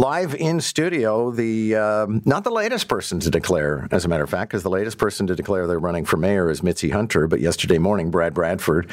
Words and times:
live 0.00 0.34
in 0.34 0.62
studio, 0.62 1.30
the 1.30 1.76
um, 1.76 2.22
not 2.24 2.42
the 2.42 2.50
latest 2.50 2.88
person 2.88 3.20
to 3.20 3.30
declare, 3.30 3.86
as 3.90 4.06
a 4.06 4.08
matter 4.08 4.24
of 4.24 4.30
fact, 4.30 4.50
because 4.50 4.62
the 4.62 4.70
latest 4.70 4.96
person 4.96 5.26
to 5.26 5.34
declare 5.34 5.66
they're 5.66 5.78
running 5.78 6.06
for 6.06 6.16
mayor 6.16 6.50
is 6.50 6.62
Mitzi 6.62 6.88
Hunter. 6.88 7.26
But 7.26 7.40
yesterday 7.40 7.76
morning, 7.76 8.10
Brad 8.10 8.32
Bradford, 8.32 8.90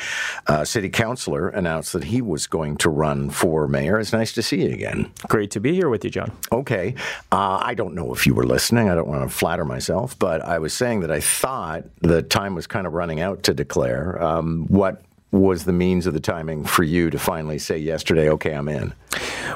uh, 0.47 0.65
city 0.65 0.89
councilor, 0.89 1.47
announced 1.47 1.93
that 1.93 2.03
he 2.03 2.21
was 2.21 2.45
going 2.45 2.75
to 2.77 2.89
run 2.89 3.29
for 3.29 3.69
mayor. 3.69 3.97
It's 3.99 4.11
nice 4.11 4.33
to 4.33 4.43
see 4.43 4.65
you 4.65 4.73
again. 4.73 5.09
Great 5.29 5.49
to 5.51 5.61
be 5.61 5.73
here 5.73 5.87
with 5.87 6.03
you, 6.03 6.09
John. 6.09 6.33
Okay. 6.51 6.93
Uh, 7.31 7.61
I 7.63 7.73
don't 7.73 7.95
know 7.95 8.13
if 8.13 8.27
you 8.27 8.33
were 8.33 8.45
listening. 8.45 8.89
I 8.89 8.95
don't 8.95 9.07
want 9.07 9.23
to 9.23 9.33
flatter 9.33 9.63
myself, 9.63 10.19
but 10.19 10.41
I 10.41 10.59
was 10.59 10.73
saying 10.73 10.99
that 11.01 11.11
I 11.11 11.21
thought 11.21 11.85
the 12.01 12.21
time 12.21 12.53
was 12.53 12.67
kind 12.67 12.85
of 12.85 12.91
running 12.91 13.21
out 13.21 13.43
to 13.43 13.53
declare. 13.53 14.21
Um, 14.21 14.65
what 14.67 15.03
was 15.31 15.63
the 15.63 15.73
means 15.73 16.05
of 16.05 16.13
the 16.13 16.19
timing 16.19 16.65
for 16.65 16.83
you 16.83 17.09
to 17.09 17.19
finally 17.19 17.59
say 17.59 17.77
yesterday, 17.77 18.29
okay, 18.29 18.53
I'm 18.53 18.67
in? 18.67 18.93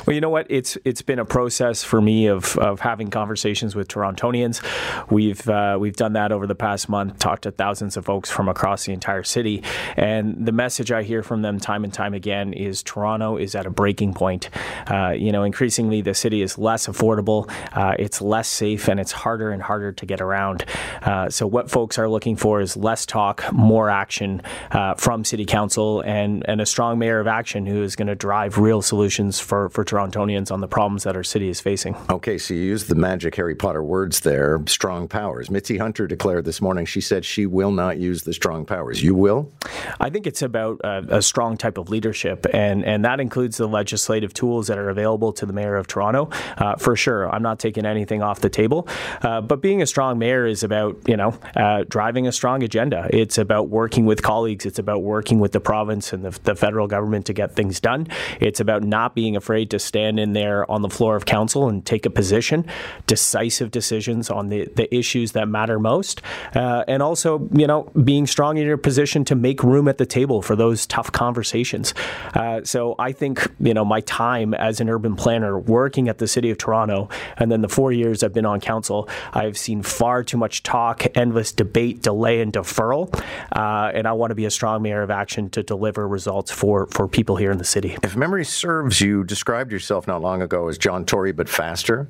Well, 0.06 0.14
you 0.14 0.22
know 0.22 0.30
what? 0.30 0.48
It's 0.50 0.78
it's 0.86 1.02
been 1.02 1.20
a 1.20 1.26
process 1.26 1.84
for 1.84 2.02
me 2.02 2.28
of, 2.28 2.58
of 2.58 2.80
having 2.80 3.10
conversations 3.10 3.76
with 3.76 3.88
Torontonians. 3.88 4.62
We've 5.10 5.48
uh, 5.48 5.78
we've 5.80 5.96
done 5.96 6.14
that 6.14 6.32
over 6.32 6.48
the 6.48 6.56
past 6.56 6.90
month, 6.90 7.20
talked 7.20 7.44
to 7.44 7.52
thousands 7.52 7.98
of 7.98 8.06
folks 8.06 8.30
from 8.30 8.50
across 8.50 8.86
the 8.86 8.94
entire 8.94 9.24
city, 9.24 9.64
and 9.98 10.46
the 10.46 10.52
message 10.52 10.92
I 10.92 11.04
hear 11.04 11.24
from 11.24 11.42
them 11.42 11.60
time 11.60 11.84
and 11.84 11.94
time 11.94 12.14
again 12.14 12.54
is 12.54 12.84
Toronto 12.84 13.38
is 13.38 13.56
at 13.56 13.66
a 13.66 13.70
breaking 13.70 14.14
point. 14.14 14.50
Uh, 14.88 15.10
you 15.10 15.32
know, 15.32 15.44
increasingly 15.44 16.02
the 16.02 16.14
city 16.14 16.42
is 16.42 16.58
less 16.58 16.88
affordable, 16.88 17.52
uh, 17.74 17.96
it's 18.00 18.22
less 18.22 18.48
safe, 18.48 18.88
and 18.88 19.00
it's 19.00 19.12
harder 19.12 19.52
and 19.52 19.62
harder 19.62 19.92
to 19.92 20.06
get 20.06 20.22
around. 20.22 20.66
Uh, 21.02 21.30
so 21.30 21.46
what 21.48 21.70
folks 21.70 21.98
are 21.98 22.10
looking 22.10 22.36
for 22.36 22.62
is 22.62 22.78
less 22.78 23.06
talk, 23.06 23.52
more 23.52 23.90
action 23.90 24.42
uh, 24.72 24.96
from 24.96 25.24
City 25.24 25.46
Council, 25.46 26.02
and 26.02 26.46
and 26.48 26.62
a 26.62 26.66
strong 26.66 26.98
mayor 27.00 27.20
of 27.20 27.28
action 27.28 27.66
who 27.66 27.84
is 27.84 27.96
going 27.96 28.08
to 28.08 28.16
drive 28.16 28.58
real 28.58 28.82
solutions 28.82 29.40
for 29.40 29.70
for 29.70 29.81
Torontonians 29.84 30.52
on 30.52 30.62
the 30.62 30.68
problems 30.68 31.04
that 31.04 31.16
our 31.16 31.24
city 31.24 31.50
is 31.50 31.60
facing. 31.60 31.96
Okay, 32.10 32.38
so 32.38 32.54
you 32.54 32.62
used 32.62 32.88
the 32.88 32.96
magic 32.96 33.36
Harry 33.36 33.56
Potter 33.56 33.84
words 33.84 34.22
there 34.22 34.62
strong 34.68 35.08
powers. 35.08 35.50
Mitzi 35.50 35.78
Hunter 35.78 36.08
declared 36.08 36.46
this 36.46 36.62
morning, 36.62 36.86
she 36.86 37.02
said 37.02 37.26
she 37.26 37.46
will 37.46 37.72
not 37.72 37.98
use 37.98 38.24
the 38.24 38.34
strong 38.34 38.66
powers. 38.66 39.02
You 39.04 39.16
will? 39.16 39.52
I 40.00 40.10
think 40.10 40.28
it's 40.28 40.42
about 40.42 40.80
a, 40.84 41.18
a 41.18 41.22
strong 41.22 41.58
type 41.58 41.78
of 41.78 41.90
leadership, 41.90 42.46
and, 42.54 42.86
and 42.86 43.04
that 43.06 43.20
includes 43.20 43.58
the 43.58 43.68
legislative 43.68 44.34
tools 44.34 44.68
that 44.68 44.78
are 44.78 44.90
available 44.90 45.34
to 45.34 45.46
the 45.46 45.54
mayor 45.54 45.76
of 45.76 45.88
Toronto. 45.88 46.30
Uh, 46.58 46.76
for 46.76 46.96
sure, 46.96 47.30
I'm 47.30 47.44
not 47.44 47.60
taking 47.60 47.86
anything 47.86 48.22
off 48.22 48.42
the 48.42 48.50
table, 48.50 48.88
uh, 49.22 49.42
but 49.42 49.62
being 49.62 49.82
a 49.82 49.88
strong 49.88 50.20
mayor 50.20 50.46
is 50.46 50.64
about, 50.64 50.98
you 51.08 51.18
know, 51.18 51.38
uh, 51.56 51.84
driving 51.88 52.28
a 52.28 52.32
strong 52.32 52.64
agenda. 52.64 53.10
It's 53.12 53.38
about 53.38 53.70
working 53.70 54.06
with 54.06 54.22
colleagues, 54.22 54.66
it's 54.66 54.80
about 54.80 55.02
working 55.02 55.40
with 55.40 55.52
the 55.52 55.60
province 55.60 56.14
and 56.14 56.24
the, 56.24 56.40
the 56.44 56.56
federal 56.56 56.88
government 56.88 57.26
to 57.28 57.34
get 57.34 57.56
things 57.56 57.80
done. 57.80 58.08
It's 58.40 58.60
about 58.60 58.84
not 58.84 59.16
being 59.16 59.36
afraid 59.36 59.71
to 59.72 59.80
stand 59.80 60.20
in 60.20 60.34
there 60.34 60.70
on 60.72 60.82
the 60.82 60.90
floor 60.90 61.16
of 61.16 61.26
council 61.26 61.68
and 61.68 61.86
take 61.86 62.06
a 62.06 62.10
position, 62.10 62.66
decisive 63.08 63.72
decisions 63.72 64.30
on 64.30 64.50
the, 64.50 64.68
the 64.76 64.94
issues 64.96 65.32
that 65.34 65.48
matter 65.48 65.80
most, 65.80 66.22
uh, 66.56 66.84
and 66.88 67.02
also, 67.02 67.50
you 67.54 67.68
know, 67.68 67.84
being 68.04 68.28
strong 68.28 68.58
in 68.58 68.66
your 68.66 68.78
position 68.78 69.26
to 69.26 69.36
make 69.36 69.64
room 69.64 69.88
at 69.88 69.98
the 69.98 70.06
table 70.06 70.42
for 70.42 70.56
those 70.56 70.86
tough 70.86 71.12
conversations. 71.12 71.94
Uh, 72.34 72.62
so 72.64 72.96
I 73.00 73.12
think, 73.12 73.48
you 73.60 73.74
know, 73.74 73.84
my 73.86 74.02
time 74.02 74.54
as 74.54 74.80
an 74.80 74.90
urban 74.90 75.16
planner 75.16 75.58
working 75.58 76.08
at 76.08 76.18
the 76.18 76.28
City 76.28 76.50
of 76.52 76.58
Toronto, 76.58 77.10
and 77.38 77.52
then 77.52 77.62
the 77.62 77.70
four 77.70 77.92
years 77.92 78.24
I've 78.24 78.34
been 78.34 78.46
on 78.46 78.60
council, 78.60 79.10
I've 79.34 79.58
seen 79.58 79.82
far 79.82 80.24
too 80.24 80.38
much 80.38 80.64
talk, 80.64 81.06
endless 81.16 81.52
debate, 81.52 82.02
delay, 82.02 82.42
and 82.42 82.54
deferral. 82.54 83.14
Uh, 83.52 83.92
and 83.94 84.08
I 84.08 84.12
want 84.14 84.32
to 84.32 84.36
be 84.36 84.46
a 84.46 84.52
strong 84.52 84.82
mayor 84.82 85.02
of 85.02 85.10
action 85.10 85.50
to 85.52 85.64
deliver 85.64 86.08
results 86.08 86.52
for, 86.52 86.88
for 86.88 87.08
people 87.08 87.36
here 87.36 87.52
in 87.52 87.58
the 87.58 87.66
city. 87.66 87.98
If 88.04 88.16
memory 88.16 88.46
serves, 88.46 89.02
you 89.02 89.24
described 89.62 89.72
yourself 89.72 90.08
not 90.08 90.24
long 90.24 90.42
ago 90.42 90.70
as 90.70 90.78
John 90.80 91.06
Tory, 91.06 91.32
but 91.32 91.48
faster. 91.48 92.08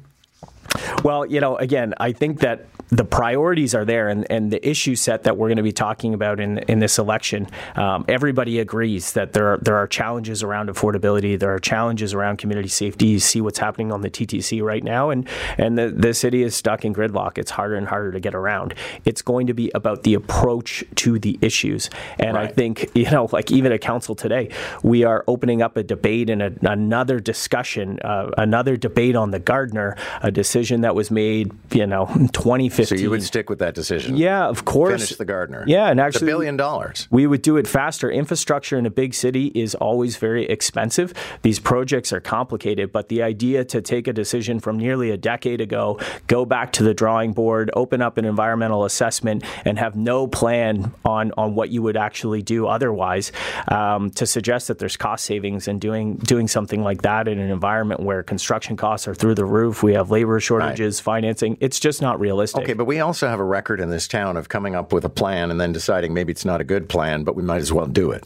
Well, 1.04 1.26
you 1.26 1.40
know, 1.40 1.58
again, 1.58 1.94
I 2.00 2.12
think 2.12 2.40
that 2.40 2.66
the 2.92 3.06
priorities 3.06 3.74
are 3.74 3.86
there 3.86 4.10
and, 4.10 4.30
and 4.30 4.52
the 4.52 4.70
issue 4.70 4.96
set 4.96 5.24
that 5.24 5.38
we're 5.38 5.48
going 5.48 5.58
to 5.58 5.64
be 5.64 5.72
talking 5.72 6.14
about 6.14 6.42
in, 6.42 6.58
in 6.60 6.80
this 6.80 7.00
election, 7.00 7.48
um, 7.76 8.04
everybody 8.10 8.60
agrees 8.60 9.14
that 9.14 9.32
there 9.32 9.54
are, 9.54 9.58
there 9.60 9.78
are 9.78 9.88
challenges 9.88 10.44
around 10.44 10.70
affordability, 10.70 11.40
there 11.40 11.54
are 11.54 11.60
challenges 11.60 12.14
around 12.14 12.38
community 12.38 12.68
safety. 12.68 13.08
You 13.08 13.20
see 13.20 13.40
what's 13.40 13.60
happening 13.60 13.94
on 13.94 14.02
the 14.02 14.10
TTC 14.10 14.62
right 14.62 14.84
now, 14.84 15.10
and, 15.10 15.28
and 15.58 15.78
the, 15.78 15.90
the 15.90 16.14
city 16.14 16.44
is 16.44 16.54
stuck 16.54 16.84
in 16.84 16.94
gridlock. 16.94 17.38
It's 17.38 17.52
harder 17.52 17.76
and 17.76 17.88
harder 17.88 18.12
to 18.12 18.20
get 18.20 18.36
around. 18.36 18.74
It's 19.06 19.22
going 19.22 19.48
to 19.48 19.54
be 19.54 19.72
about 19.74 20.04
the 20.04 20.14
approach 20.14 20.84
to 20.96 21.18
the 21.18 21.40
issues. 21.42 21.90
And 22.20 22.36
right. 22.36 22.50
I 22.50 22.52
think, 22.52 22.90
you 22.94 23.10
know, 23.10 23.30
like 23.32 23.52
even 23.52 23.72
at 23.72 23.80
council 23.80 24.16
today, 24.16 24.50
we 24.84 25.06
are 25.06 25.24
opening 25.28 25.62
up 25.62 25.78
a 25.78 25.84
debate 25.84 26.30
and 26.30 26.42
a, 26.42 26.54
another 26.64 27.22
discussion, 27.22 28.00
uh, 28.02 28.32
another 28.38 28.76
debate 28.76 29.16
on 29.16 29.32
the 29.32 29.40
Gardiner, 29.40 29.96
a 30.22 30.30
decision 30.52 30.82
that 30.82 30.96
was 30.96 31.10
made, 31.10 31.50
you 31.72 31.88
know, 31.88 32.06
2015 32.34 32.86
so 32.86 33.02
you 33.02 33.10
would 33.10 33.24
stick 33.24 33.50
with 33.50 33.60
that 33.60 33.74
decision? 33.74 34.18
Yeah, 34.18 34.48
of 34.48 34.66
course. 34.66 34.92
Finish 34.92 35.16
the 35.16 35.24
Gardiner. 35.24 35.64
Yeah, 35.66 35.90
and 35.90 36.00
actually, 36.00 36.28
a 36.28 36.34
billion 36.34 36.58
dollars. 36.58 37.08
We 37.10 37.26
would 37.26 37.42
do 37.42 37.56
it 37.56 37.68
faster. 37.68 38.12
Infrastructure 38.12 38.78
in 38.78 38.86
a 38.86 38.90
big 38.90 39.14
city 39.14 39.48
is 39.56 39.76
always 39.76 40.18
very 40.18 40.46
expensive. 40.46 41.14
These 41.42 41.60
projects 41.60 42.12
are 42.12 42.20
complicated, 42.20 42.92
but 42.92 43.08
the 43.08 43.24
idea 43.24 43.64
to 43.64 43.82
take 43.82 44.08
a 44.10 44.14
decision 44.14 44.60
from 44.60 44.78
nearly 44.78 45.10
a 45.12 45.18
decade 45.18 45.62
ago, 45.62 46.00
go 46.28 46.44
back 46.44 46.74
to 46.74 46.84
the 46.84 46.94
drawing 46.94 47.32
board, 47.32 47.72
open 47.74 48.02
up 48.02 48.18
an 48.18 48.26
environmental 48.26 48.84
assessment, 48.84 49.46
and 49.64 49.80
have 49.80 49.96
no 49.96 50.28
plan 50.28 50.92
on 51.06 51.32
on 51.38 51.56
what 51.56 51.70
you 51.70 51.82
would 51.82 51.96
actually 51.96 52.42
do 52.42 52.68
otherwise, 52.68 53.32
um, 53.70 54.12
to 54.12 54.26
suggest 54.26 54.68
that 54.68 54.80
there's 54.80 54.98
cost 54.98 55.24
savings 55.24 55.70
in 55.70 55.80
doing 55.80 56.18
doing 56.18 56.50
something 56.50 56.84
like 56.84 57.04
that 57.04 57.30
in 57.30 57.40
an 57.40 57.50
environment 57.50 58.02
where 58.02 58.22
construction 58.22 58.76
costs 58.76 59.08
are 59.08 59.16
through 59.16 59.36
the 59.36 59.46
roof, 59.46 59.82
we 59.82 59.94
have 59.94 60.12
labor 60.12 60.41
shortages, 60.42 61.00
right. 61.00 61.04
financing. 61.04 61.58
It's 61.60 61.80
just 61.80 62.02
not 62.02 62.20
realistic. 62.20 62.64
Okay, 62.64 62.74
but 62.74 62.86
we 62.86 63.00
also 63.00 63.28
have 63.28 63.40
a 63.40 63.44
record 63.44 63.80
in 63.80 63.90
this 63.90 64.08
town 64.08 64.38
of 64.38 64.50
coming 64.50 64.76
up 64.76 64.92
with 64.92 65.06
a 65.06 65.10
plan 65.10 65.52
and 65.52 65.60
then 65.60 65.72
deciding 65.72 66.14
maybe 66.14 66.32
it's 66.32 66.46
not 66.46 66.62
a 66.62 66.64
good 66.64 66.90
plan, 66.90 67.24
but 67.24 67.36
we 67.36 67.44
might 67.44 67.62
as 67.62 67.72
well 67.72 67.88
do 67.88 68.12
it. 68.12 68.24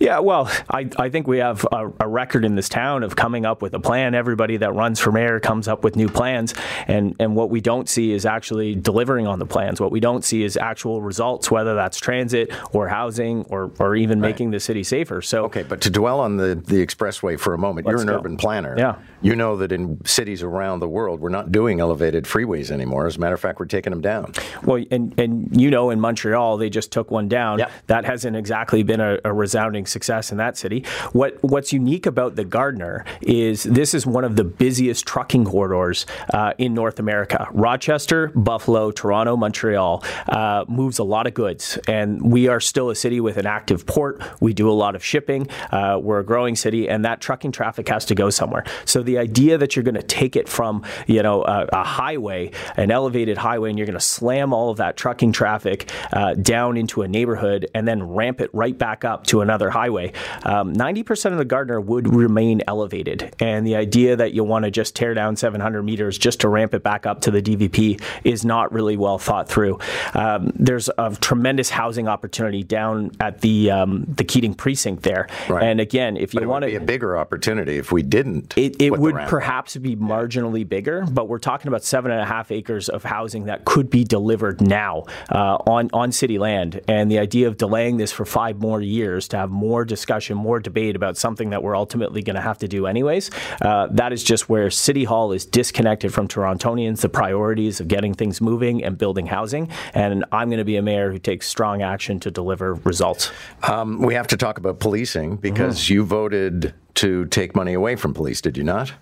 Yeah, 0.00 0.20
well, 0.20 0.50
I, 0.70 0.88
I 0.96 1.10
think 1.10 1.28
we 1.28 1.38
have 1.38 1.66
a, 1.70 1.92
a, 2.00 2.08
record 2.08 2.46
in 2.46 2.54
this 2.54 2.70
town 2.70 3.02
of 3.02 3.16
coming 3.16 3.44
up 3.44 3.60
with 3.60 3.74
a 3.74 3.78
plan. 3.78 4.14
Everybody 4.14 4.56
that 4.56 4.72
runs 4.72 4.98
for 4.98 5.12
mayor 5.12 5.38
comes 5.40 5.68
up 5.68 5.84
with 5.84 5.94
new 5.94 6.08
plans, 6.08 6.54
and, 6.86 7.14
and 7.20 7.36
what 7.36 7.50
we 7.50 7.60
don't 7.60 7.86
see 7.86 8.12
is 8.12 8.24
actually 8.24 8.74
delivering 8.74 9.26
on 9.26 9.38
the 9.38 9.44
plans. 9.44 9.78
What 9.78 9.92
we 9.92 10.00
don't 10.00 10.24
see 10.24 10.42
is 10.42 10.56
actual 10.56 11.02
results, 11.02 11.50
whether 11.50 11.74
that's 11.74 11.98
transit 11.98 12.50
or 12.72 12.88
housing 12.88 13.44
or, 13.50 13.72
or 13.78 13.94
even 13.94 14.22
right. 14.22 14.30
making 14.30 14.52
the 14.52 14.58
city 14.58 14.82
safer. 14.84 15.20
So 15.20 15.44
okay, 15.44 15.64
but 15.64 15.82
to 15.82 15.90
dwell 15.90 16.20
on 16.20 16.38
the, 16.38 16.54
the 16.54 16.84
expressway 16.84 17.38
for 17.38 17.52
a 17.52 17.58
moment, 17.58 17.86
you're 17.86 18.00
an 18.00 18.06
go. 18.06 18.16
urban 18.16 18.38
planner. 18.38 18.74
Yeah, 18.78 18.96
you 19.20 19.36
know 19.36 19.58
that 19.58 19.70
in 19.70 20.02
cities 20.06 20.42
around 20.42 20.80
the 20.80 20.88
world, 20.88 21.20
we're 21.20 21.28
not 21.28 21.52
doing 21.52 21.78
elevated 21.78 22.24
freeways 22.24 22.70
anymore. 22.70 23.06
As 23.06 23.16
a 23.16 23.20
matter 23.20 23.34
of 23.34 23.40
fact, 23.40 23.60
we're 23.60 23.66
taking 23.66 23.90
them 23.90 24.00
down. 24.00 24.32
Well, 24.64 24.82
and 24.90 25.18
and 25.20 25.60
you 25.60 25.70
know, 25.70 25.90
in 25.90 26.00
Montreal, 26.00 26.56
they 26.56 26.70
just 26.70 26.90
took 26.90 27.10
one 27.10 27.28
down. 27.28 27.58
Yep. 27.58 27.72
That 27.88 28.04
hasn't 28.06 28.34
exactly 28.34 28.82
been 28.82 29.00
a, 29.00 29.18
a 29.26 29.32
resounding 29.34 29.84
success 29.90 30.32
in 30.32 30.38
that 30.38 30.56
city. 30.56 30.84
What 31.12 31.38
What's 31.42 31.72
unique 31.72 32.06
about 32.06 32.36
the 32.36 32.44
Gardiner 32.44 33.04
is 33.20 33.64
this 33.64 33.94
is 33.94 34.06
one 34.06 34.24
of 34.24 34.36
the 34.36 34.44
busiest 34.44 35.06
trucking 35.06 35.44
corridors 35.44 36.06
uh, 36.32 36.52
in 36.58 36.74
North 36.74 36.98
America. 36.98 37.48
Rochester, 37.52 38.28
Buffalo, 38.28 38.90
Toronto, 38.90 39.36
Montreal 39.36 40.04
uh, 40.28 40.64
moves 40.68 40.98
a 40.98 41.04
lot 41.04 41.26
of 41.26 41.34
goods, 41.34 41.78
and 41.88 42.20
we 42.22 42.48
are 42.48 42.60
still 42.60 42.90
a 42.90 42.94
city 42.94 43.20
with 43.20 43.36
an 43.36 43.46
active 43.46 43.86
port. 43.86 44.22
We 44.40 44.52
do 44.52 44.70
a 44.70 44.72
lot 44.72 44.94
of 44.94 45.04
shipping. 45.04 45.48
Uh, 45.70 45.98
we're 46.00 46.20
a 46.20 46.24
growing 46.24 46.56
city, 46.56 46.88
and 46.88 47.04
that 47.04 47.20
trucking 47.20 47.52
traffic 47.52 47.88
has 47.88 48.04
to 48.06 48.14
go 48.14 48.30
somewhere. 48.30 48.64
So 48.84 49.02
the 49.02 49.18
idea 49.18 49.58
that 49.58 49.76
you're 49.76 49.82
going 49.82 49.94
to 49.94 50.02
take 50.02 50.36
it 50.36 50.48
from 50.48 50.84
you 51.06 51.22
know 51.22 51.42
a, 51.42 51.66
a, 51.72 51.84
highway, 51.84 52.52
an 52.76 52.90
elevated 52.90 53.38
highway, 53.38 53.70
and 53.70 53.78
you're 53.78 53.86
going 53.86 53.98
to 53.98 54.04
slam 54.04 54.52
all 54.52 54.70
of 54.70 54.76
that 54.78 54.96
trucking 54.96 55.32
traffic 55.32 55.90
uh, 56.12 56.34
down 56.34 56.76
into 56.76 57.02
a 57.02 57.08
neighborhood 57.08 57.68
and 57.74 57.86
then 57.86 58.02
ramp 58.02 58.40
it 58.40 58.50
right 58.52 58.76
back 58.76 59.04
up 59.04 59.26
to 59.26 59.40
another 59.40 59.70
highway 59.70 59.79
um, 59.88 60.74
90% 60.74 61.32
of 61.32 61.38
the 61.38 61.44
Gardiner 61.44 61.80
would 61.80 62.12
remain 62.12 62.62
elevated. 62.66 63.34
And 63.40 63.66
the 63.66 63.76
idea 63.76 64.16
that 64.16 64.32
you'll 64.32 64.46
want 64.46 64.64
to 64.64 64.70
just 64.70 64.94
tear 64.96 65.14
down 65.14 65.36
700 65.36 65.82
meters 65.82 66.18
just 66.18 66.40
to 66.40 66.48
ramp 66.48 66.74
it 66.74 66.82
back 66.82 67.06
up 67.06 67.20
to 67.22 67.30
the 67.30 67.42
DVP 67.42 68.02
is 68.24 68.44
not 68.44 68.72
really 68.72 68.96
well 68.96 69.18
thought 69.18 69.48
through. 69.48 69.78
Um, 70.14 70.52
there's 70.54 70.90
a 70.98 71.16
tremendous 71.20 71.70
housing 71.70 72.08
opportunity 72.08 72.62
down 72.62 73.12
at 73.20 73.40
the 73.40 73.70
um, 73.70 74.04
the 74.08 74.24
Keating 74.24 74.54
precinct 74.54 75.02
there. 75.02 75.28
Right. 75.48 75.64
And 75.64 75.80
again, 75.80 76.16
if 76.16 76.34
you 76.34 76.48
want 76.48 76.62
to 76.62 76.68
be 76.68 76.76
a 76.76 76.80
bigger 76.80 77.16
opportunity 77.16 77.78
if 77.78 77.92
we 77.92 78.02
didn't. 78.02 78.54
It, 78.56 78.80
it 78.80 78.98
would 78.98 79.16
perhaps 79.26 79.76
be 79.76 79.96
marginally 79.96 80.68
bigger, 80.68 81.06
but 81.10 81.28
we're 81.28 81.38
talking 81.38 81.68
about 81.68 81.84
seven 81.84 82.10
and 82.10 82.20
a 82.20 82.24
half 82.24 82.50
acres 82.50 82.88
of 82.88 83.04
housing 83.04 83.44
that 83.44 83.64
could 83.64 83.90
be 83.90 84.04
delivered 84.04 84.60
now 84.60 85.04
uh, 85.30 85.56
on 85.66 85.90
on 85.92 86.12
city 86.12 86.38
land. 86.38 86.80
And 86.88 87.10
the 87.10 87.18
idea 87.18 87.48
of 87.48 87.56
delaying 87.56 87.96
this 87.96 88.12
for 88.12 88.24
five 88.24 88.60
more 88.60 88.80
years 88.80 89.28
to 89.28 89.38
have 89.38 89.50
more 89.60 89.84
discussion 89.84 90.38
more 90.38 90.58
debate 90.58 90.96
about 90.96 91.16
something 91.18 91.50
that 91.50 91.62
we're 91.62 91.76
ultimately 91.76 92.22
going 92.22 92.36
to 92.36 92.40
have 92.40 92.58
to 92.58 92.66
do 92.66 92.86
anyways. 92.86 93.30
Uh, 93.60 93.88
that 93.90 94.12
is 94.12 94.24
just 94.24 94.48
where 94.48 94.70
City 94.70 95.04
Hall 95.04 95.32
is 95.32 95.44
disconnected 95.44 96.12
from 96.14 96.26
Torontonians, 96.28 97.02
the 97.02 97.08
priorities 97.08 97.78
of 97.80 97.86
getting 97.86 98.14
things 98.14 98.40
moving 98.40 98.82
and 98.82 98.96
building 98.96 99.26
housing. 99.26 99.68
And 99.92 100.24
I'm 100.32 100.48
going 100.48 100.58
to 100.58 100.64
be 100.64 100.76
a 100.76 100.82
mayor 100.82 101.12
who 101.12 101.18
takes 101.18 101.46
strong 101.46 101.82
action 101.82 102.18
to 102.20 102.30
deliver 102.30 102.74
results. 102.74 103.30
Um, 103.62 104.00
we 104.00 104.14
have 104.14 104.26
to 104.28 104.36
talk 104.36 104.56
about 104.56 104.80
policing 104.80 105.36
because 105.36 105.78
mm-hmm. 105.78 105.92
you 105.92 106.04
voted 106.04 106.74
to 106.96 107.26
take 107.26 107.54
money 107.54 107.74
away 107.74 107.96
from 107.96 108.14
police, 108.14 108.40
did 108.40 108.56
you 108.56 108.64
not? 108.64 108.92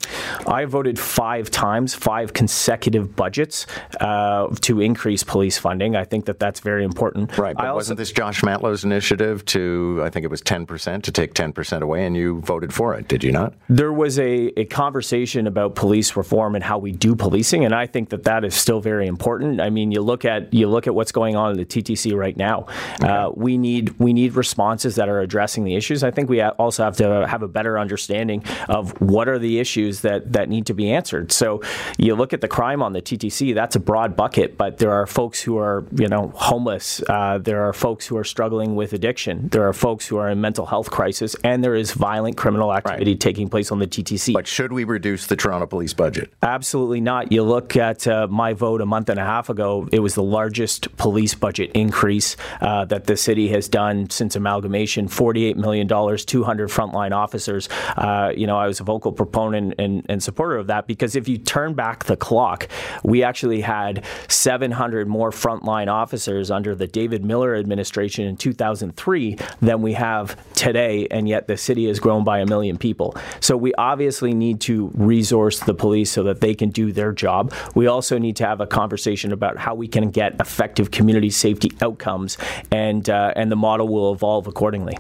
I 0.46 0.64
voted 0.64 0.98
five 0.98 1.50
times, 1.50 1.94
five 1.94 2.32
consecutive 2.32 3.16
budgets 3.16 3.66
uh, 4.00 4.48
to 4.62 4.80
increase 4.80 5.22
police 5.22 5.58
funding. 5.58 5.96
I 5.96 6.04
think 6.04 6.26
that 6.26 6.38
that's 6.38 6.60
very 6.60 6.84
important. 6.84 7.36
Right, 7.36 7.56
but 7.56 7.64
I 7.64 7.72
wasn't 7.72 7.98
this 7.98 8.12
Josh 8.12 8.42
Matlow's 8.42 8.84
initiative 8.84 9.44
to, 9.46 10.00
I 10.02 10.10
think 10.10 10.24
it 10.24 10.30
was 10.30 10.42
10%, 10.42 11.02
to 11.02 11.12
take 11.12 11.34
10% 11.34 11.82
away, 11.82 12.06
and 12.06 12.16
you 12.16 12.40
voted 12.40 12.72
for 12.72 12.94
it, 12.94 13.08
did 13.08 13.24
you 13.24 13.32
not? 13.32 13.54
There 13.68 13.92
was 13.92 14.18
a, 14.18 14.48
a 14.58 14.64
conversation 14.66 15.46
about 15.46 15.74
police 15.74 16.16
reform 16.16 16.54
and 16.54 16.64
how 16.64 16.78
we 16.78 16.92
do 16.92 17.14
policing, 17.14 17.64
and 17.64 17.74
I 17.74 17.86
think 17.86 18.10
that 18.10 18.24
that 18.24 18.44
is 18.44 18.54
still 18.54 18.80
very 18.80 19.06
important. 19.06 19.60
I 19.60 19.70
mean, 19.70 19.92
you 19.92 20.02
look 20.02 20.24
at 20.24 20.52
you 20.52 20.68
look 20.68 20.86
at 20.86 20.94
what's 20.94 21.12
going 21.12 21.36
on 21.36 21.52
in 21.52 21.56
the 21.56 21.64
TTC 21.64 22.14
right 22.14 22.36
now. 22.36 22.66
Okay. 23.00 23.08
Uh, 23.08 23.30
we 23.34 23.56
need 23.58 23.90
we 23.98 24.12
need 24.12 24.34
responses 24.34 24.96
that 24.96 25.08
are 25.08 25.20
addressing 25.20 25.64
the 25.64 25.74
issues. 25.74 26.04
I 26.04 26.10
think 26.10 26.28
we 26.28 26.42
also 26.42 26.84
have 26.84 26.96
to 26.98 27.26
have 27.26 27.42
a 27.42 27.48
better 27.48 27.77
understanding 27.78 28.44
of 28.68 28.98
what 29.00 29.28
are 29.28 29.38
the 29.38 29.58
issues 29.58 30.00
that 30.02 30.32
that 30.32 30.48
need 30.48 30.66
to 30.66 30.74
be 30.74 30.90
answered. 30.90 31.32
So 31.32 31.62
you 31.98 32.14
look 32.14 32.32
at 32.32 32.40
the 32.40 32.48
crime 32.48 32.82
on 32.82 32.92
the 32.92 33.02
TTC. 33.02 33.54
That's 33.54 33.76
a 33.76 33.80
broad 33.80 34.16
bucket, 34.16 34.56
but 34.56 34.78
there 34.78 34.92
are 34.92 35.06
folks 35.06 35.40
who 35.40 35.58
are 35.58 35.84
you 35.96 36.08
know 36.08 36.32
homeless. 36.34 37.02
Uh, 37.08 37.38
there 37.38 37.62
are 37.62 37.72
folks 37.72 38.06
who 38.06 38.16
are 38.16 38.24
struggling 38.24 38.76
with 38.76 38.92
addiction. 38.92 39.48
There 39.48 39.66
are 39.66 39.72
folks 39.72 40.06
who 40.06 40.16
are 40.16 40.28
in 40.28 40.40
mental 40.40 40.66
health 40.66 40.90
crisis, 40.90 41.36
and 41.44 41.62
there 41.62 41.74
is 41.74 41.92
violent 41.92 42.36
criminal 42.36 42.72
activity 42.72 43.12
right. 43.12 43.20
taking 43.20 43.48
place 43.48 43.70
on 43.72 43.78
the 43.78 43.86
TTC. 43.86 44.32
But 44.32 44.46
should 44.46 44.72
we 44.72 44.84
reduce 44.84 45.26
the 45.26 45.36
Toronto 45.36 45.66
Police 45.66 45.94
budget? 45.94 46.32
Absolutely 46.42 47.00
not. 47.00 47.32
You 47.32 47.42
look 47.42 47.76
at 47.76 48.06
uh, 48.06 48.26
my 48.28 48.52
vote 48.52 48.80
a 48.80 48.86
month 48.86 49.08
and 49.08 49.18
a 49.18 49.24
half 49.24 49.48
ago. 49.48 49.88
It 49.92 50.00
was 50.00 50.14
the 50.14 50.22
largest 50.22 50.96
police 50.96 51.34
budget 51.34 51.70
increase 51.74 52.36
uh, 52.60 52.84
that 52.86 53.04
the 53.04 53.16
city 53.16 53.48
has 53.48 53.68
done 53.68 54.10
since 54.10 54.36
amalgamation. 54.36 55.08
Forty-eight 55.08 55.56
million 55.56 55.86
dollars, 55.86 56.24
two 56.24 56.44
hundred 56.44 56.70
frontline 56.70 57.12
officers. 57.12 57.67
Uh, 57.96 58.32
you 58.36 58.46
know, 58.46 58.56
I 58.56 58.66
was 58.66 58.80
a 58.80 58.84
vocal 58.84 59.12
proponent 59.12 59.74
and, 59.78 60.04
and 60.08 60.22
supporter 60.22 60.56
of 60.56 60.66
that 60.68 60.86
because 60.86 61.16
if 61.16 61.28
you 61.28 61.38
turn 61.38 61.74
back 61.74 62.04
the 62.04 62.16
clock, 62.16 62.68
we 63.02 63.22
actually 63.22 63.60
had 63.60 64.04
700 64.28 65.08
more 65.08 65.30
frontline 65.30 65.88
officers 65.88 66.50
under 66.50 66.74
the 66.74 66.86
David 66.86 67.24
Miller 67.24 67.54
administration 67.54 68.26
in 68.26 68.36
2003 68.36 69.36
than 69.60 69.82
we 69.82 69.92
have 69.94 70.36
today, 70.54 71.06
and 71.10 71.28
yet 71.28 71.46
the 71.46 71.56
city 71.56 71.86
has 71.86 71.98
grown 71.98 72.24
by 72.24 72.40
a 72.40 72.46
million 72.46 72.78
people. 72.78 73.16
So 73.40 73.56
we 73.56 73.72
obviously 73.74 74.34
need 74.34 74.60
to 74.62 74.90
resource 74.94 75.60
the 75.60 75.74
police 75.74 76.10
so 76.10 76.22
that 76.24 76.40
they 76.40 76.54
can 76.54 76.70
do 76.70 76.92
their 76.92 77.12
job. 77.12 77.52
We 77.74 77.86
also 77.86 78.18
need 78.18 78.36
to 78.36 78.46
have 78.46 78.60
a 78.60 78.66
conversation 78.66 79.32
about 79.32 79.58
how 79.58 79.74
we 79.74 79.88
can 79.88 80.10
get 80.10 80.40
effective 80.40 80.90
community 80.90 81.30
safety 81.30 81.70
outcomes, 81.80 82.38
and 82.70 83.08
uh, 83.08 83.32
and 83.36 83.50
the 83.50 83.56
model 83.56 83.88
will 83.88 84.12
evolve 84.12 84.46
accordingly. 84.46 84.96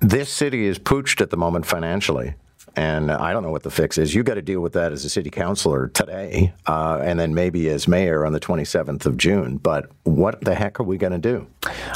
This 0.00 0.28
city 0.30 0.66
is 0.66 0.78
pooched 0.78 1.20
at 1.20 1.30
the 1.30 1.36
moment 1.36 1.66
financially 1.66 2.34
and 2.76 3.10
I 3.10 3.32
don't 3.32 3.42
know 3.42 3.50
what 3.50 3.62
the 3.62 3.70
fix 3.70 3.98
is. 3.98 4.14
You 4.14 4.22
got 4.22 4.34
to 4.34 4.42
deal 4.42 4.60
with 4.60 4.74
that 4.74 4.92
as 4.92 5.04
a 5.04 5.10
city 5.10 5.30
councilor 5.30 5.88
today, 5.88 6.52
uh, 6.66 7.00
and 7.02 7.18
then 7.18 7.34
maybe 7.34 7.68
as 7.68 7.88
mayor 7.88 8.24
on 8.24 8.32
the 8.32 8.40
27th 8.40 9.06
of 9.06 9.16
June. 9.16 9.56
But 9.56 9.90
what 10.04 10.40
the 10.42 10.54
heck 10.54 10.78
are 10.80 10.84
we 10.84 10.96
going 10.96 11.12
to 11.12 11.18
do? 11.18 11.46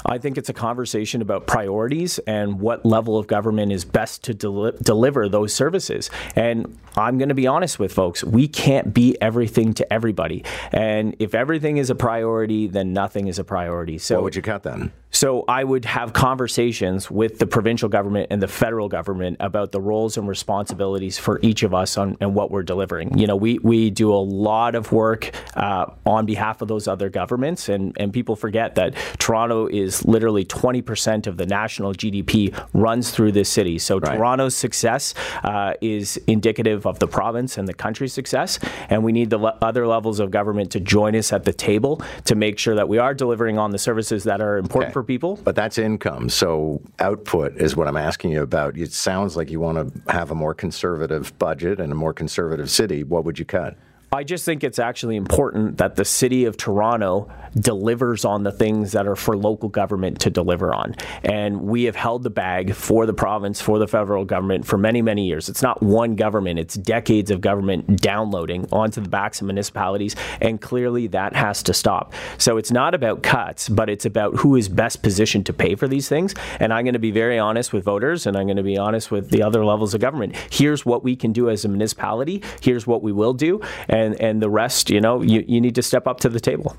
I 0.04 0.18
think 0.18 0.36
it's 0.36 0.48
a 0.48 0.54
conversation 0.54 1.22
about 1.22 1.46
priorities 1.46 2.18
and 2.20 2.60
what 2.60 2.84
level 2.84 3.18
of 3.18 3.26
government 3.26 3.72
is 3.72 3.84
best 3.84 4.24
to 4.24 4.34
deli- 4.34 4.72
deliver 4.82 5.28
those 5.28 5.54
services. 5.54 6.10
And 6.36 6.78
I'm 6.96 7.18
going 7.18 7.30
to 7.30 7.34
be 7.34 7.46
honest 7.46 7.78
with 7.78 7.92
folks, 7.92 8.22
we 8.22 8.46
can't 8.46 8.92
be 8.92 9.16
everything 9.20 9.72
to 9.74 9.92
everybody. 9.92 10.44
And 10.72 11.16
if 11.18 11.34
everything 11.34 11.78
is 11.78 11.90
a 11.90 11.94
priority, 11.94 12.66
then 12.66 12.92
nothing 12.92 13.28
is 13.28 13.38
a 13.38 13.44
priority. 13.44 13.98
So 13.98 14.16
what 14.16 14.24
would 14.24 14.36
you 14.36 14.42
cut 14.42 14.62
then? 14.62 14.92
So 15.14 15.44
I 15.46 15.62
would 15.62 15.84
have 15.84 16.12
conversations 16.12 17.08
with 17.08 17.38
the 17.38 17.46
provincial 17.46 17.88
government 17.88 18.28
and 18.30 18.42
the 18.42 18.48
federal 18.48 18.88
government 18.88 19.36
about 19.38 19.70
the 19.70 19.80
roles 19.80 20.16
and 20.16 20.26
responsibilities 20.26 21.18
for 21.18 21.38
each 21.40 21.62
of 21.62 21.72
us 21.72 21.96
on 21.96 22.16
and 22.20 22.34
what 22.34 22.50
we're 22.50 22.64
delivering. 22.64 23.16
You 23.16 23.28
know, 23.28 23.36
we 23.36 23.60
we 23.60 23.90
do 23.90 24.12
a 24.12 24.18
lot 24.18 24.74
of 24.74 24.90
work 24.90 25.30
uh, 25.54 25.86
on 26.04 26.26
behalf 26.26 26.62
of 26.62 26.68
those 26.68 26.88
other 26.88 27.10
governments, 27.10 27.68
and 27.68 27.96
and 28.00 28.12
people 28.12 28.34
forget 28.34 28.74
that 28.74 28.94
Toronto 29.18 29.68
is 29.94 30.05
literally 30.06 30.44
20% 30.44 31.26
of 31.26 31.37
the 31.37 31.46
national 31.46 31.94
GDP 31.94 32.56
runs 32.73 33.11
through 33.11 33.32
this 33.32 33.49
city. 33.49 33.79
So 33.79 33.99
right. 33.99 34.17
Toronto's 34.17 34.56
success 34.56 35.14
uh, 35.43 35.75
is 35.81 36.17
indicative 36.26 36.87
of 36.87 36.99
the 36.99 37.06
province 37.06 37.58
and 37.58 37.69
the 37.69 37.75
country's 37.75 38.12
success, 38.12 38.58
and 38.88 39.05
we 39.05 39.12
need 39.12 39.31
the 39.31 39.38
le- 39.38 39.58
other 39.62 39.87
levels 39.87 40.20
of 40.20 40.31
government 40.31 40.70
to 40.73 40.81
join 40.81 41.14
us 41.17 41.32
at 41.32 41.44
the 41.44 41.52
table 41.52 42.00
to 42.25 42.35
make 42.35 42.58
sure 42.58 42.75
that 42.75 42.88
we 42.88 42.99
are 42.99 43.14
delivering 43.14 43.58
on 43.58 43.70
the 43.70 43.79
services 43.79 44.25
that 44.25 44.41
are 44.41 44.58
important 44.58 44.88
okay. 44.88 44.93
for 44.93 45.02
people. 45.02 45.38
But 45.43 45.56
that's 45.56 45.79
income. 45.79 46.29
So 46.29 46.81
output 46.99 47.56
is 47.56 47.76
what 47.76 47.88
I'm 47.88 47.97
asking 47.97 48.32
you 48.32 48.43
about. 48.43 48.76
It 48.76 48.93
sounds 48.93 49.37
like 49.37 49.50
you 49.50 49.61
want 49.61 49.79
to 49.79 50.12
have 50.12 50.31
a 50.31 50.35
more 50.35 50.55
conservative 50.55 51.37
budget 51.38 51.81
and 51.81 51.93
a 51.93 51.94
more 51.94 52.12
conservative 52.12 52.70
city. 52.70 53.05
What 53.05 53.25
would 53.25 53.38
you 53.38 53.44
cut? 53.44 53.76
I 54.14 54.22
just 54.22 54.44
think 54.44 54.62
it's 54.62 54.78
actually 54.78 55.16
important 55.16 55.78
that 55.78 55.96
the 55.96 56.05
city 56.05 56.44
of 56.44 56.56
Toronto 56.56 57.28
delivers 57.58 58.25
on 58.25 58.43
the 58.43 58.52
things 58.52 58.93
that 58.93 59.06
are 59.06 59.16
for 59.16 59.37
local 59.37 59.69
government 59.69 60.20
to 60.20 60.31
deliver 60.31 60.75
on. 60.75 60.94
And 61.22 61.62
we 61.62 61.84
have 61.84 61.96
held 61.96 62.22
the 62.22 62.31
bag 62.31 62.75
for 62.75 63.06
the 63.06 63.14
province, 63.14 63.61
for 63.61 63.78
the 63.78 63.87
federal 63.87 64.25
government 64.25 64.66
for 64.66 64.76
many, 64.76 65.02
many 65.02 65.26
years. 65.26 65.49
It's 65.49 65.62
not 65.62 65.82
one 65.82 66.16
government, 66.16 66.58
it's 66.58 66.75
decades 66.75 67.31
of 67.31 67.40
government 67.40 68.00
downloading 68.00 68.69
onto 68.72 69.00
the 69.00 69.08
backs 69.08 69.40
of 69.40 69.46
municipalities. 69.46 70.16
And 70.40 70.61
clearly 70.61 71.06
that 71.08 71.34
has 71.34 71.62
to 71.64 71.75
stop. 71.75 72.12
So 72.38 72.56
it's 72.56 72.70
not 72.70 72.94
about 72.94 73.22
cuts, 73.22 73.69
but 73.69 73.88
it's 73.88 74.05
about 74.05 74.37
who 74.37 74.56
is 74.56 74.69
best 74.69 75.02
positioned 75.02 75.46
to 75.46 75.52
pay 75.52 75.75
for 75.75 75.88
these 75.88 76.08
things. 76.08 76.34
And 76.61 76.72
I'm 76.72 76.84
going 76.84 76.94
to 76.94 76.99
be 76.99 77.11
very 77.11 77.38
honest 77.38 77.72
with 77.72 77.84
voters 77.84 78.26
and 78.26 78.37
I'm 78.37 78.46
going 78.46 78.56
to 78.56 78.62
be 78.62 78.78
honest 78.78 79.11
with 79.11 79.31
the 79.31 79.43
other 79.43 79.64
levels 79.64 79.94
of 79.94 80.00
government. 80.00 80.37
Here's 80.50 80.84
what 80.84 81.05
we 81.05 81.16
can 81.16 81.32
do 81.32 81.50
as 81.50 81.64
a 81.64 81.69
municipality, 81.69 82.43
here's 82.61 82.87
what 82.87 83.02
we 83.02 83.12
will 83.12 83.34
do. 83.34 83.61
And 83.88 84.03
and 84.04 84.20
and 84.20 84.40
the 84.40 84.50
rest, 84.50 84.90
you 84.90 85.00
know, 85.00 85.22
you, 85.22 85.44
you 85.46 85.60
need 85.60 85.74
to 85.74 85.82
step 85.82 86.06
up 86.06 86.20
to 86.20 86.28
the 86.28 86.40
table. 86.40 86.76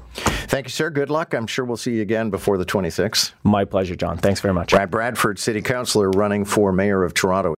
Thank 0.47 0.67
you, 0.67 0.71
sir. 0.71 0.89
Good 0.89 1.09
luck. 1.09 1.33
I'm 1.33 1.47
sure 1.47 1.65
we'll 1.65 1.75
see 1.77 1.95
you 1.95 2.01
again 2.01 2.29
before 2.29 2.57
the 2.57 2.65
26th. 2.65 3.33
My 3.43 3.65
pleasure, 3.65 3.95
John. 3.95 4.17
Thanks 4.17 4.39
very 4.39 4.53
much. 4.53 4.71
Brad 4.71 4.91
Bradford, 4.91 5.39
City 5.39 5.61
Councilor, 5.61 6.11
running 6.11 6.45
for 6.45 6.71
Mayor 6.71 7.03
of 7.03 7.13
Toronto. 7.13 7.51